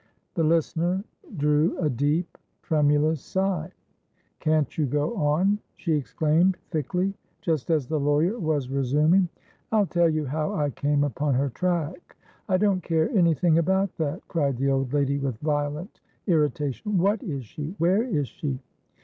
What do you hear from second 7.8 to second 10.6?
the lawyer was resuming. "I'll tell you how